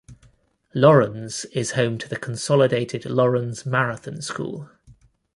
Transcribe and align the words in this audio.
Laurens 0.73 1.45
is 1.53 1.73
home 1.73 1.99
to 1.99 2.09
the 2.09 2.15
consolidated 2.15 3.05
Laurens 3.05 3.67
Marathon 3.67 4.19
School. 4.19 4.67